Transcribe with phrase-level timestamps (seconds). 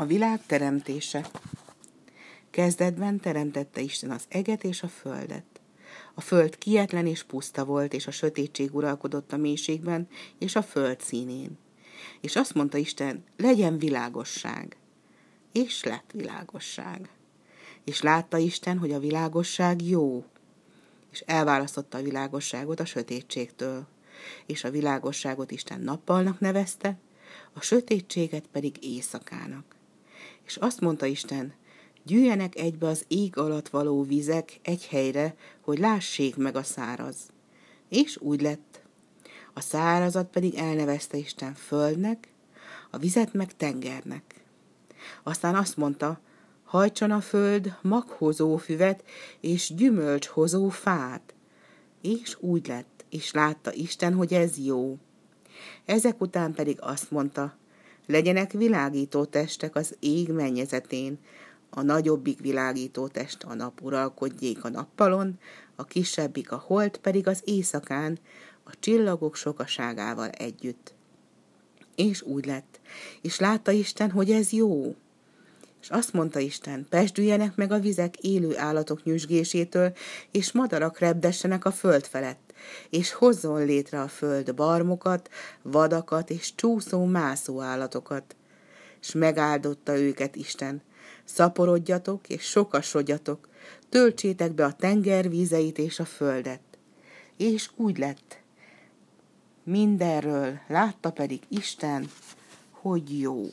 [0.00, 1.30] A világ teremtése.
[2.50, 5.60] Kezdetben teremtette Isten az eget és a földet.
[6.14, 10.08] A föld kietlen és puszta volt, és a sötétség uralkodott a mélységben
[10.38, 11.58] és a föld színén.
[12.20, 14.76] És azt mondta Isten, legyen világosság.
[15.52, 17.08] És lett világosság.
[17.84, 20.24] És látta Isten, hogy a világosság jó,
[21.12, 23.86] és elválasztotta a világosságot a sötétségtől.
[24.46, 26.98] És a világosságot Isten nappalnak nevezte,
[27.52, 29.76] a sötétséget pedig éjszakának.
[30.48, 31.52] És azt mondta Isten,
[32.04, 37.16] gyűjjenek egybe az ég alatt való vizek egy helyre, hogy lássék meg a száraz.
[37.88, 38.82] És úgy lett.
[39.54, 42.28] A szárazat pedig elnevezte Isten földnek,
[42.90, 44.44] a vizet meg tengernek.
[45.22, 46.20] Aztán azt mondta,
[46.64, 49.04] hajtson a föld maghozó füvet
[49.40, 51.34] és gyümölcshozó fát.
[52.02, 54.98] És úgy lett, és látta Isten, hogy ez jó.
[55.84, 57.56] Ezek után pedig azt mondta,
[58.08, 61.18] legyenek világító testek az ég mennyezetén,
[61.70, 65.38] a nagyobbik világító test a nap uralkodjék a nappalon,
[65.76, 68.18] a kisebbik a hold pedig az éjszakán,
[68.64, 70.94] a csillagok sokaságával együtt.
[71.94, 72.80] És úgy lett,
[73.22, 74.94] és látta Isten, hogy ez jó.
[75.88, 79.92] És azt mondta Isten, pesdüljenek meg a vizek élő állatok nyüzsgésétől,
[80.30, 82.48] és madarak repdessenek a föld felett
[82.90, 85.30] és hozzon létre a föld barmokat,
[85.62, 88.36] vadakat és csúszó-mászó állatokat.
[89.00, 90.82] És megáldotta őket Isten.
[91.24, 93.48] Szaporodjatok és sokasodjatok,
[93.88, 96.60] töltsétek be a tenger vízeit és a földet.
[97.36, 98.40] És úgy lett.
[99.62, 102.10] Mindenről látta pedig Isten,
[102.70, 103.48] hogy jó.